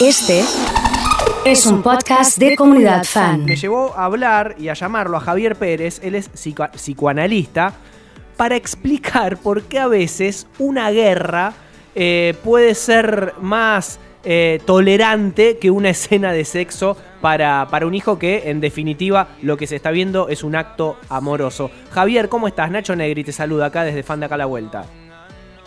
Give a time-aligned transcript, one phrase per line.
[0.00, 0.42] Este
[1.44, 3.44] es un podcast de comunidad fan.
[3.44, 7.72] Me llevó a hablar y a llamarlo a Javier Pérez, él es psico- psicoanalista,
[8.36, 11.52] para explicar por qué a veces una guerra
[11.94, 18.18] eh, puede ser más eh, tolerante que una escena de sexo para, para un hijo
[18.18, 21.70] que, en definitiva, lo que se está viendo es un acto amoroso.
[21.90, 22.70] Javier, ¿cómo estás?
[22.70, 24.84] Nacho Negri te saluda acá desde Fan de Acá a la Vuelta.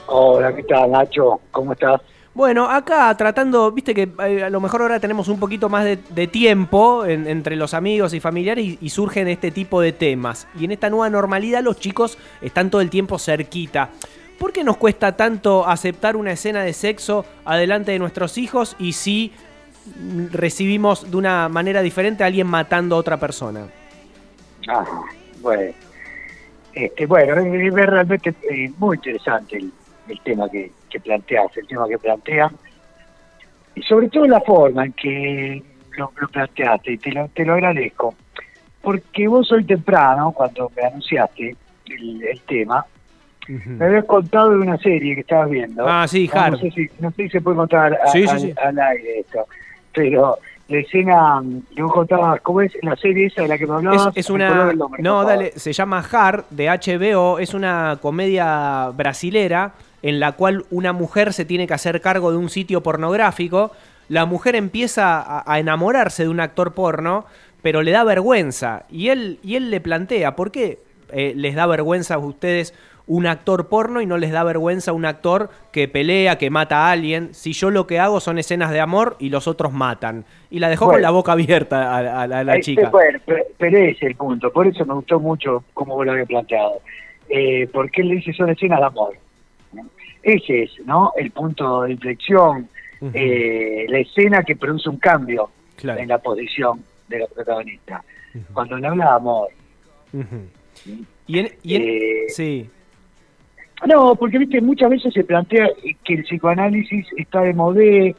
[0.08, 1.42] Hola, ¿qué tal, Nacho?
[1.52, 2.02] ¿Cómo estás?
[2.34, 6.28] Bueno, acá tratando, viste que eh, a lo mejor ahora tenemos un poquito más de,
[6.28, 10.48] tiempo en- entre los amigos y familiares y, surgen este tipo de temas.
[10.58, 13.90] Y en esta nueva normalidad los chicos están todo el tiempo cerquita.
[14.40, 18.94] ¿Por qué nos cuesta tanto aceptar una escena de sexo adelante de nuestros hijos y
[18.94, 19.34] si
[20.32, 23.68] recibimos de una manera diferente a alguien matando a otra persona?
[24.70, 24.86] Ah,
[25.42, 25.74] bueno.
[26.74, 29.74] Este, bueno, es, realmente eh, muy interesante el,
[30.12, 32.56] el tema que, que planteas, el tema que plantean.
[33.76, 35.64] Y sobre todo la forma en que
[35.98, 38.14] lo, lo planteaste, y te lo, te lo agradezco.
[38.82, 41.56] Porque vos hoy temprano, cuando me anunciaste
[41.88, 42.86] el, el tema,
[43.48, 45.88] me habías contado de una serie que estabas viendo.
[45.88, 46.52] Ah, sí, no, Har.
[46.52, 48.54] no sé si, no sé si se puede contar a- Sí, sí, al, sí.
[48.62, 49.46] al aire esto,
[49.94, 51.42] pero la escena
[51.76, 54.18] que vos contabas, ¿cómo es la serie esa de la que me Es, hablabas?
[54.18, 54.74] es acordé una.
[54.74, 57.40] nombre, No, dale, se llama Har de HBO.
[57.40, 62.38] Es una comedia brasilera en la cual una mujer se tiene que hacer cargo de
[62.38, 63.72] un sitio pornográfico.
[64.10, 67.26] La mujer empieza a, a enamorarse de un actor porno,
[67.62, 68.84] pero le da vergüenza.
[68.90, 70.80] Y él, y él le plantea: ¿por qué
[71.12, 72.74] eh, les da vergüenza a ustedes
[73.08, 76.92] un actor porno y no les da vergüenza un actor que pelea, que mata a
[76.92, 77.34] alguien?
[77.34, 80.26] Si yo lo que hago son escenas de amor y los otros matan.
[80.50, 82.90] Y la dejó con la boca abierta a, a la- a la chica.
[82.90, 86.12] bueno, pe- pero ese es el punto, por eso me gustó mucho como vos lo
[86.14, 86.82] habías planteado.
[87.30, 89.14] Eh, porque él le dice son escenas de amor.
[90.24, 90.34] ¿No?
[90.34, 91.12] Ese es, ¿no?
[91.18, 92.68] El punto de inflexión,
[93.14, 96.00] eh, la escena que produce un cambio Claro.
[96.00, 98.04] en la posición de la protagonista.
[98.54, 99.48] Cuando le habla de amor.
[100.14, 100.96] Ujú.
[101.28, 102.70] Y en, y en- Eh, sí,
[103.88, 105.68] No, porque viste, muchas veces se plantea
[106.04, 108.16] que el psicoanálisis está de modé,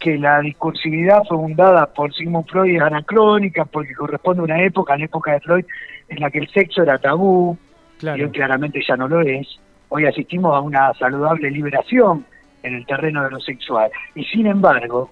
[0.00, 4.94] que la discursividad fue fundada por Sigmund Freud es anacrónica, porque corresponde a una época,
[4.94, 5.64] a la época de Freud,
[6.08, 7.56] en la que el sexo era tabú,
[8.02, 9.46] y hoy claramente ya no lo es.
[9.88, 12.24] Hoy asistimos a una saludable liberación
[12.62, 13.90] en el terreno de lo sexual.
[14.14, 15.10] Y sin embargo,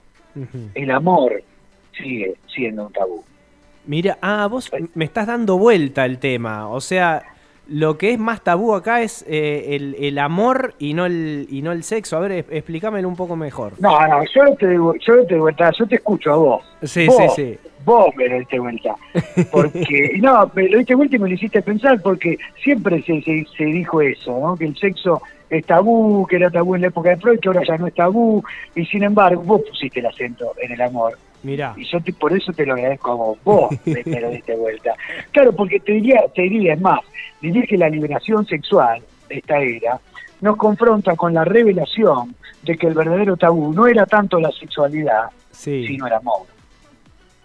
[0.74, 1.42] el amor
[1.96, 3.24] sigue siendo un tabú.
[3.86, 6.68] Mira, ah, vos me estás dando vuelta el tema.
[6.68, 7.22] O sea,
[7.68, 11.62] lo que es más tabú acá es eh, el, el amor y no el, y
[11.62, 12.16] no el sexo.
[12.16, 13.72] A ver, explícamelo un poco mejor.
[13.78, 16.64] No, no, yo no te digo, yo no te digo yo te escucho a vos.
[16.82, 17.58] Sí, vos, sí, sí.
[17.84, 18.94] Vos me lo diste vuelta.
[19.50, 23.46] Porque, no, me lo diste vuelta y me lo hiciste pensar porque siempre se, se,
[23.56, 24.56] se dijo eso, ¿no?
[24.56, 27.62] Que el sexo es tabú, que era tabú en la época de Freud, que ahora
[27.66, 28.42] ya no es tabú.
[28.74, 31.16] Y sin embargo, vos pusiste el acento en el amor.
[31.46, 31.74] Mirá.
[31.76, 33.38] Y yo te- por eso te lo agradezco a vos.
[33.44, 34.94] Vos me, lo diste vuelta.
[35.30, 37.00] Claro, porque te diría, te diría, es más,
[37.40, 40.00] diría que la liberación sexual de esta era
[40.40, 45.26] nos confronta con la revelación de que el verdadero tabú no era tanto la sexualidad,
[45.52, 45.86] Sí.
[45.86, 46.42] sino el amor.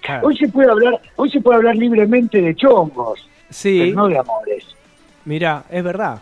[0.01, 0.27] claro.
[0.27, 4.17] Hoy se puede hablar, hoy se puede hablar libremente de chongos, Sí, pero no de
[4.17, 4.65] amores.
[5.25, 6.21] mirá, es verdad.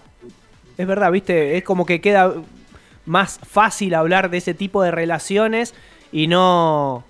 [0.77, 2.33] Es verdad, viste, es como que queda
[3.05, 5.73] más fácil hablar de ese tipo de relaciones
[6.11, 7.03] y no...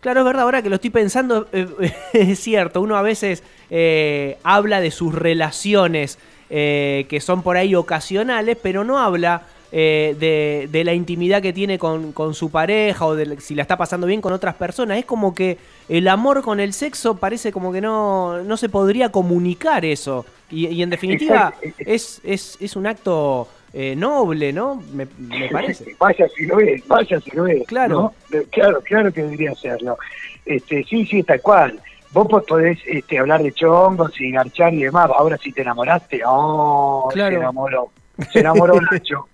[0.00, 1.68] Claro, es verdad, ahora que lo estoy pensando, eh,
[2.14, 6.18] es cierto, uno a veces eh, habla de sus relaciones
[6.48, 11.52] eh, que son por ahí ocasionales, pero no habla eh, de, de la intimidad que
[11.52, 14.98] tiene con, con su pareja o de si la está pasando bien con otras personas.
[14.98, 19.12] Es como que el amor con el sexo parece como que no, no se podría
[19.12, 20.26] comunicar eso.
[20.50, 24.82] Y, y en definitiva es, es, es un acto eh, noble, ¿no?
[24.92, 25.94] Me, me parece.
[25.98, 27.66] Vaya si lo es, vaya si lo es.
[27.66, 28.12] Claro.
[28.50, 29.96] Claro, claro que debería serlo.
[30.44, 31.80] Este, sí, sí, tal cual.
[32.12, 35.10] Vos po- podés este, hablar de chongos y garchar y demás.
[35.16, 37.30] Ahora si te enamoraste, oh, Claro.
[37.30, 37.90] se enamoró.
[38.32, 39.28] Se enamoró Nacho.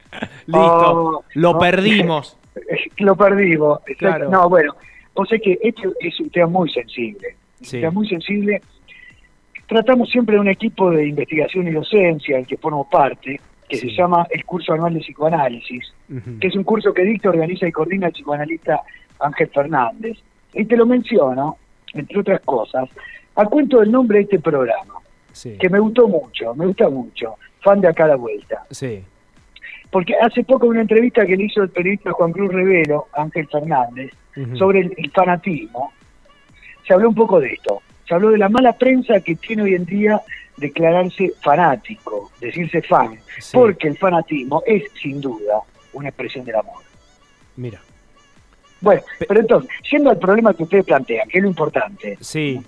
[0.47, 1.59] Listo, Oh, lo no.
[1.59, 2.37] perdimos.
[2.99, 3.81] Lo perdimos.
[3.87, 3.99] Exacto.
[3.99, 4.31] Claro.
[4.31, 4.75] No, bueno,
[5.13, 7.37] o sea que este es un tema muy sensible.
[7.60, 7.77] Sí.
[7.77, 8.63] Un tema muy sensible.
[9.66, 13.91] Tratamos siempre de un equipo de investigación y docencia, del que formo parte, que Sí.
[13.91, 15.92] se llama el curso anual de psicoanálisis,
[16.41, 18.80] que es un curso que dicta, organiza y coordina el psicoanalista
[19.21, 20.18] Ángel Fernández.
[20.54, 21.57] Y te lo menciono,
[21.95, 22.89] entre otras cosas,
[23.34, 24.95] a cuento del nombre de este programa,
[25.33, 28.63] Sí, que me gustó mucho, me gusta mucho, fan de acá a la vuelta.
[28.71, 29.03] sí.
[29.89, 34.10] Porque hace poco una entrevista que le hizo el periodista Juan Cruz Rivero, Ángel Fernández,
[34.54, 35.92] sobre el, el fanatismo,
[36.86, 37.80] se habló un poco de esto.
[38.09, 40.21] Se habló de la mala prensa que tiene hoy en día
[40.57, 43.51] declararse fanático, decirse fan, Sí.
[43.53, 45.61] porque el fanatismo es sin duda
[45.93, 46.83] una expresión del amor.
[47.57, 47.81] Mira.
[48.81, 52.17] Bueno, pero entonces, yendo al problema que ustedes plantean, que es lo importante.
[52.21, 52.61] Sí.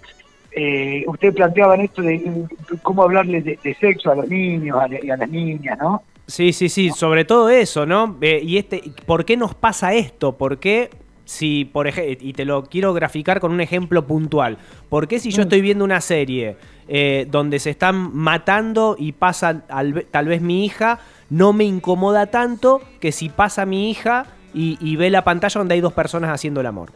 [0.50, 2.44] Eh, ustedes planteaban esto de
[2.82, 6.02] cómo hablarles de, de sexo a los niños a, y a las niñas, ¿no?
[6.26, 8.16] Sí, sí, sí, sobre todo eso, ¿no?
[8.20, 10.36] Eh, y este, ¿por qué nos pasa esto?
[10.36, 10.90] ¿Por qué
[11.28, 14.56] si, por y te lo quiero graficar con un ejemplo puntual,
[14.88, 15.42] ¿por qué si yo Mm.
[15.42, 16.56] estoy viendo una serie
[16.88, 22.28] eh, donde se están matando y pasa al- tal vez mi hija, no me incomoda
[22.28, 26.30] tanto que si pasa mi hija y, y ve la pantalla donde hay dos personas
[26.30, 26.92] haciendo el amor?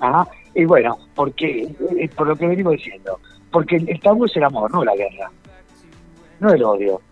[0.00, 0.26] Ajá.
[0.54, 1.68] Y bueno, porque,
[1.98, 3.20] eh, por lo que venimos diciendo,
[3.50, 5.30] porque el, el tabú es el amor, no la guerra,
[6.40, 7.02] no el odio.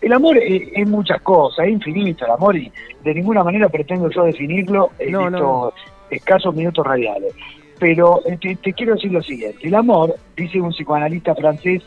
[0.00, 2.70] El amor es, es muchas cosas, es infinito el amor y
[3.02, 5.72] de ninguna manera pretendo yo definirlo en No, estos no.
[6.10, 7.32] escasos minutos radiales.
[7.78, 11.82] Pero eh, te, te quiero decir lo siguiente, el amor, dice un psicoanalista francés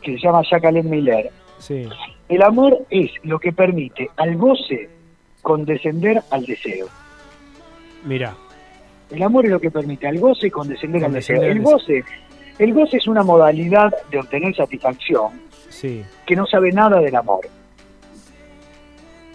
[0.00, 1.88] que se llama Jacques-Alain Miller, Sí.
[2.28, 4.88] el amor es lo que permite al goce
[5.42, 6.86] condescender al deseo.
[8.04, 8.34] Mira,
[9.10, 11.52] El amor es lo que permite al goce condescender al Condescender deseo.
[11.52, 12.02] al El deseo.
[12.04, 15.32] goce, el goce es una modalidad de obtener satisfacción
[15.72, 16.04] sí.
[16.26, 17.40] que no sabe nada del amor.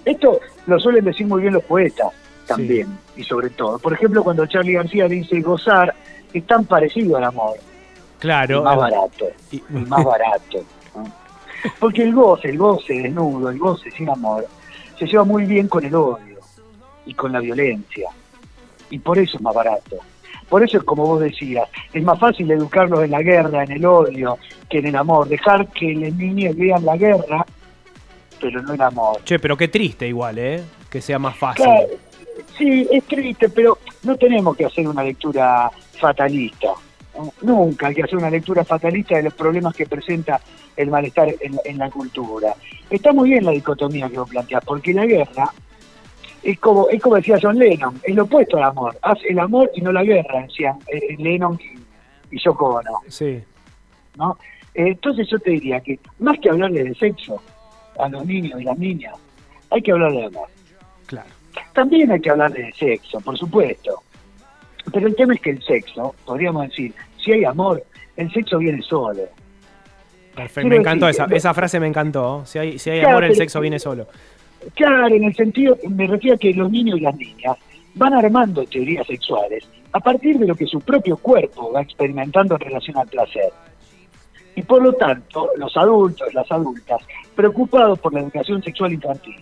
[0.05, 2.07] Esto lo suelen decir muy bien los poetas
[2.45, 3.77] también, y sobre todo.
[3.79, 5.93] Por ejemplo, cuando Charlie García dice gozar,
[6.33, 7.57] es tan parecido al amor,
[8.19, 8.59] Claro.
[8.59, 10.63] y más eh, barato, y- y más barato.
[10.95, 11.11] ¿no?
[11.79, 14.47] Porque el goce, el goce desnudo, el goce sin amor,
[14.97, 16.37] se lleva muy bien con el odio
[17.05, 18.09] y con la violencia.
[18.89, 19.97] Y por eso es más barato.
[20.49, 23.85] Por eso es como vos decías, es más fácil educarlos en la guerra, en el
[23.85, 24.37] odio,
[24.69, 25.27] que en el amor.
[25.27, 27.45] Dejar que los niños vean la guerra,
[28.39, 29.21] pero no el amor.
[29.23, 30.63] Che, pero qué triste igual, ¿eh?
[30.89, 31.65] Que sea más fácil.
[31.65, 31.87] Claro,
[32.57, 36.69] sí, es triste, pero no tenemos que hacer una lectura fatalista.
[37.41, 40.39] Nunca hay que hacer una lectura fatalista de los problemas que presenta
[40.77, 42.53] el malestar en, en la cultura.
[42.89, 45.51] Está muy bien la dicotomía que vos planteás, porque la guerra
[46.47, 48.97] es como, es como decía John Lennon, es lo opuesto al amor.
[49.01, 53.01] Haz el amor y no la guerra, decían eh, Lennon y, y Yoko Ono.
[53.09, 53.43] Sí.
[54.15, 54.37] ¿no?
[54.73, 57.41] Eh, Entonces yo te diría que más que hablarle de sexo
[57.99, 59.13] a los niños y las niñas,
[59.69, 60.47] hay que hablar de amor.
[61.07, 61.27] Claro.
[61.73, 64.01] También hay que hablar de sexo, por supuesto.
[64.93, 67.83] Pero el tema es que el sexo, podríamos decir, si hay amor,
[68.15, 69.23] el sexo viene solo.
[70.33, 70.61] Perfecto.
[70.61, 72.45] Quiero Me encantó decir esa, esa frase, me encantó.
[72.45, 74.07] Si hay, si hay Claro, amor, el sexo viene solo.
[74.73, 77.57] Claro, en el sentido, me refiero a que los niños y las niñas
[77.95, 82.61] van armando teorías sexuales a partir de lo que su propio cuerpo va experimentando en
[82.61, 83.49] relación al placer.
[84.55, 86.99] Y por lo tanto, los adultos, las adultas,
[87.35, 89.35] preocupados por la educación sexual infantil,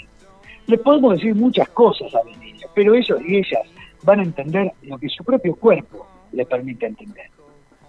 [0.67, 3.61] le podemos decir muchas cosas a los niños, pero ellos y ellas
[4.03, 7.27] van a entender lo que su propio cuerpo le permite entender.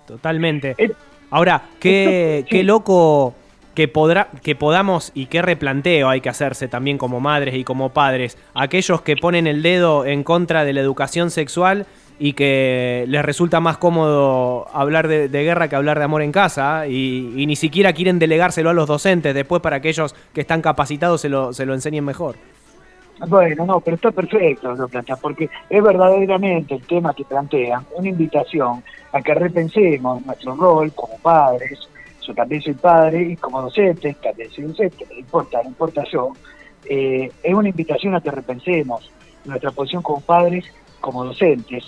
[0.06, 0.74] Totalmente.
[0.78, 0.90] Eh,
[1.30, 2.56] Ahora, qué, esto- sí.
[2.56, 3.34] qué loco
[3.76, 7.90] que, podrá, que podamos y qué replanteo hay que hacerse también como madres y como
[7.90, 11.86] padres, aquellos que ponen el dedo en contra de la educación sexual
[12.18, 16.86] y que les resulta más cómodo hablar de, guerra que hablar de amor en casa
[16.88, 20.62] y, y ni siquiera quieren delegárselo a los docentes después para que ellos que están
[20.62, 22.36] capacitados se lo, se lo enseñen mejor.
[23.28, 28.08] Bueno, no, pero está perfecto lo plantea, porque es verdaderamente el tema que plantean una
[28.08, 28.82] invitación
[29.12, 31.88] a que repensemos nuestro rol como padres,
[32.26, 36.32] yo también soy padre, y como docente, también soy docente, no importa, no importa yo,
[36.88, 39.10] eh, es una invitación a que repensemos
[39.44, 40.64] nuestra posición como padres,
[41.00, 41.84] como docentes,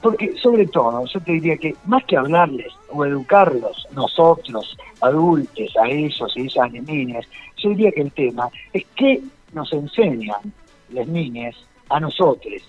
[0.00, 5.88] porque sobre todo, yo te diría que más que hablarles o educarlos nosotros, adultos, a
[5.88, 9.20] ellos y esas niñas, yo diría que el tema es que
[9.52, 10.52] nos enseñan
[10.90, 11.54] las niñas
[11.88, 12.62] a nosotros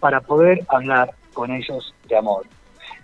[0.00, 2.44] para poder hablar con ellos de amor.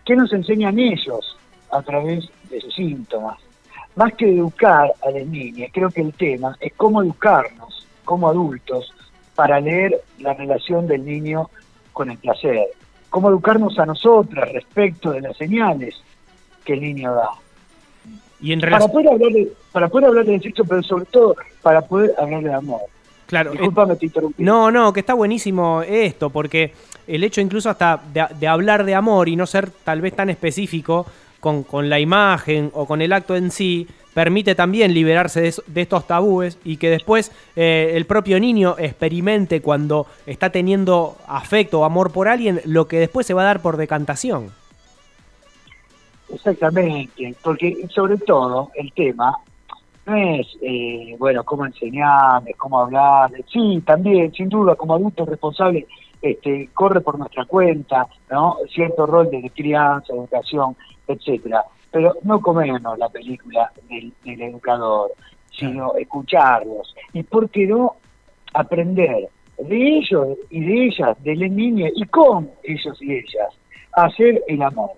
[0.04, 1.36] ¿Qué nos enseñan ellos
[1.70, 3.38] a través de sus síntomas?
[3.96, 8.94] Más que educar a las niñas, creo que el tema es cómo educarnos como adultos
[9.34, 11.50] para leer la relación del niño
[11.92, 12.66] con el placer.
[13.10, 15.94] Cómo educarnos a nosotras respecto de las señales
[16.64, 17.30] que el niño da.
[18.40, 21.82] Y en Para poder hablar de, para poder hablar de sexo, pero sobre todo para
[21.82, 22.80] poder hablar de amor.
[23.26, 24.42] Claro, Disculpame, te interrumpí.
[24.42, 26.72] No, no, que está buenísimo esto, porque
[27.06, 30.30] el hecho incluso hasta de, de hablar de amor y no ser tal vez tan
[30.30, 31.06] específico
[31.40, 35.62] con, con la imagen o con el acto en sí, permite también liberarse de, es-
[35.66, 41.80] de estos tabúes y que después eh, el propio niño experimente cuando está teniendo afecto
[41.80, 44.50] o amor por alguien, lo que después se va a dar por decantación.
[46.28, 49.34] Exactamente, porque sobre todo el tema
[50.04, 55.86] no es, eh, bueno, cómo enseñarles, cómo hablar, sí, también, sin duda, como adulto responsable,
[56.22, 58.56] este, corre por nuestra cuenta, ¿no?
[58.72, 65.12] Cierto rol de crianza, educación, etcétera, pero no comernos la película del, del educador,
[65.50, 67.96] sino escucharlos, y por qué no
[68.54, 73.54] aprender de ellos y de ellas, de las niñas y con ellos y ellas,
[73.92, 74.90] hacer el amor.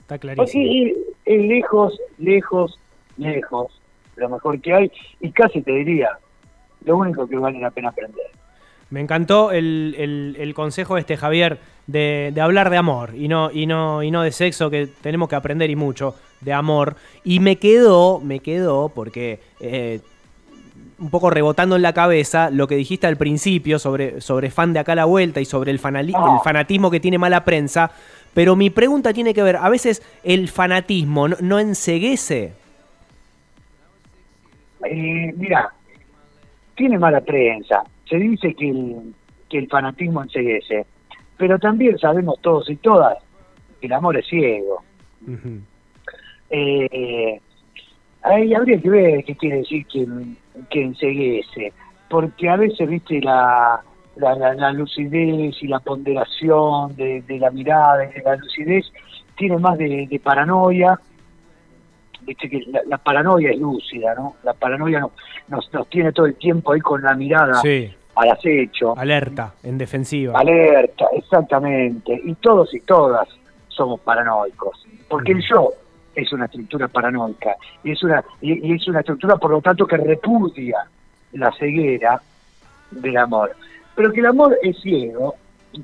[0.00, 0.44] Está clarísimo.
[0.44, 0.94] Porque
[1.24, 2.78] es lejos, lejos,
[3.16, 3.80] lejos,
[4.16, 6.18] lo mejor que hay y casi te diría,
[6.84, 8.26] lo único que vale la pena aprender.
[8.90, 13.50] Me encantó el, el- el consejo este, Javier, de, de hablar de amor y no,
[13.50, 16.96] y, no, y no de sexo, que tenemos que aprender y mucho de amor.
[17.24, 20.00] Y me quedó, me quedó, porque eh,
[20.98, 24.78] un poco rebotando en la cabeza lo que dijiste al principio sobre, sobre fan de
[24.78, 26.00] acá a la vuelta y sobre el, Ah.
[26.36, 27.90] el fanatismo que tiene mala prensa.
[28.32, 32.52] Pero mi pregunta tiene que ver, a veces el fanatismo no, no enceguece.
[34.84, 35.72] Eh, mira,
[36.76, 37.82] tiene mala prensa.
[38.08, 39.14] Se dice que el,
[39.48, 40.86] que el fanatismo enseguece,
[41.36, 43.18] pero también sabemos todos y todas
[43.80, 44.82] que el amor es ciego.
[46.50, 47.40] Eh,
[48.22, 50.06] ahí habría que ver qué quiere decir que,
[50.70, 51.72] que enseguece,
[52.08, 53.80] porque a veces, viste, la,
[54.16, 58.84] la, la- la lucidez y la ponderación de, de la mirada de la lucidez
[59.36, 61.00] tiene más de, de paranoia.
[62.24, 64.36] Viste que la, la paranoia es lúcida, ¿no?
[64.42, 65.12] La paranoia no-
[65.48, 68.96] nos, nos tiene todo el tiempo ahí con la mirada Sí, al acecho.
[68.98, 70.38] alerta, en defensiva.
[70.38, 72.20] Alerta, exactamente.
[72.24, 73.28] Y todos y todas
[73.68, 74.86] somos paranoicos.
[75.08, 75.70] Porque el yo
[76.14, 77.56] es una estructura paranoica.
[77.82, 80.78] Y es una, y, y es una estructura, por lo tanto, que repudia
[81.32, 82.20] la ceguera
[82.90, 83.52] del amor.
[83.96, 85.34] Pero que el amor es ciego,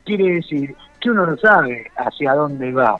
[0.04, 2.98] quiere decir que uno no sabe hacia dónde va.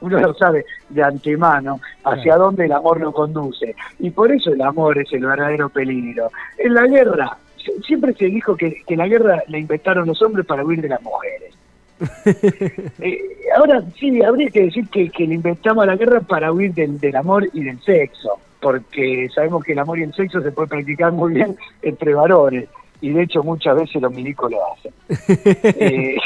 [0.00, 3.74] Uno lo sabe de antemano hacia dónde el amor lo conduce.
[3.98, 6.30] Y por eso el amor es el verdadero peligro.
[6.58, 10.46] En la guerra, si- siempre se dijo que, que la guerra la inventaron los hombres
[10.46, 11.54] para huir de las mujeres.
[13.02, 13.18] Eh,
[13.56, 17.16] ahora sí, habría que decir que, que le inventamos la guerra para huir del, del
[17.16, 21.12] amor y del sexo, porque sabemos que el amor y el sexo se puede practicar
[21.12, 22.68] muy bien entre varones,
[23.00, 24.92] y de hecho muchas veces los milicos lo hacen.
[25.64, 26.16] Eh,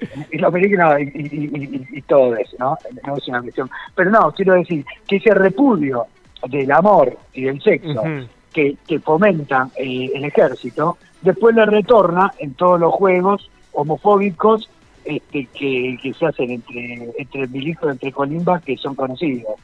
[0.32, 1.50] y los milicos no, y, y-
[1.92, 2.76] y- y todo eso, ¿no?
[3.06, 3.70] No es una cuestión.
[3.94, 6.06] Pero no, quiero decir que ese repudio
[6.48, 8.02] del amor y del sexo
[8.52, 14.70] que, que fomentan eh, el ejército, después le retorna en todos los juegos homofóbicos
[15.04, 19.54] este, que, que se hacen entre, entre milicos, entre colimbas, que son conocidos.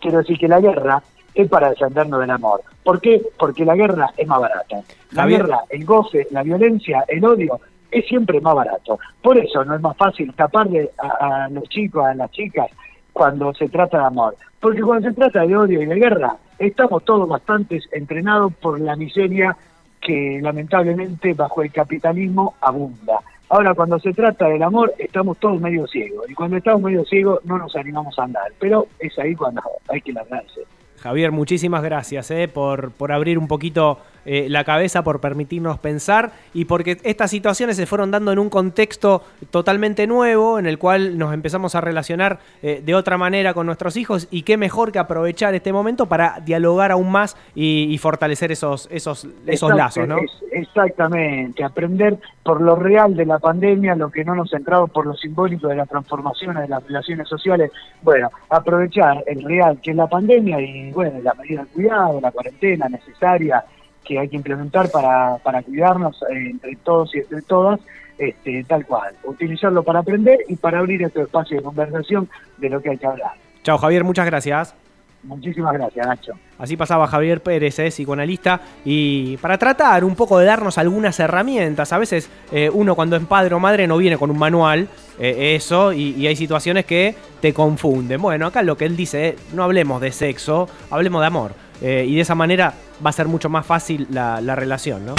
[0.00, 1.02] Quiero decir que la guerra
[1.34, 2.62] es para defendernos del amor.
[2.82, 3.22] ¿Por qué?
[3.38, 4.82] Porque la guerra es más barata.
[5.12, 5.42] La Javier.
[5.42, 7.60] guerra, el goce, la violencia, el odio,
[7.90, 8.98] es siempre más barato.
[9.22, 12.70] Por eso no es más fácil taparle a, a los chicos, a las chicas,
[13.12, 14.36] cuando se trata de amor.
[14.60, 18.96] Porque cuando se trata de odio y de guerra, estamos todos bastante entrenados por la
[18.96, 19.56] miseria
[20.00, 23.20] que lamentablemente bajo el capitalismo abunda.
[23.48, 26.30] Ahora, cuando se trata del amor, estamos todos medio ciegos.
[26.30, 28.52] Y cuando estamos medio ciegos, no nos animamos a andar.
[28.60, 30.60] Pero es ahí cuando hay que largarse.
[31.00, 36.32] Javier, muchísimas gracias eh, por, por abrir un poquito eh, la cabeza, por permitirnos pensar
[36.54, 41.18] y porque estas situaciones se fueron dando en un contexto totalmente nuevo, en el cual
[41.18, 44.98] nos empezamos a relacionar eh, de otra manera con nuestros hijos y qué mejor que
[44.98, 50.16] aprovechar este momento para dialogar aún más y, y fortalecer esos, esos, esos lazos, ¿no?
[50.50, 55.14] exactamente, aprender por lo real de la pandemia, lo que no nos centraba por lo
[55.14, 57.70] simbólico de las transformaciones de las relaciones sociales.
[58.02, 62.30] Bueno, aprovechar el real que es la pandemia y, bueno, la medida de cuidado, la
[62.30, 63.64] cuarentena necesaria
[64.04, 67.80] que hay que implementar para, para cuidarnos eh, entre todos y entre todas,
[68.18, 69.14] este, tal cual.
[69.24, 72.28] Utilizarlo para aprender y para abrir este espacio de conversación
[72.58, 73.32] de lo que hay que hablar.
[73.62, 74.74] Chao Javier, muchas gracias.
[75.22, 76.32] Muchísimas gracias, Nacho.
[76.58, 81.92] Así pasaba Javier Pérez, eh, psicoanalista, y para tratar un poco de darnos algunas herramientas.
[81.92, 84.88] A veces eh, uno cuando es padre o madre no viene con un manual,
[85.18, 88.20] eh, eso, y, y hay situaciones que te confunden.
[88.22, 91.52] Bueno, acá lo que él dice, eh, no hablemos de sexo, hablemos de amor.
[91.80, 95.14] Eh, y de esa manera va a ser mucho más fácil la, la relación, ¿no?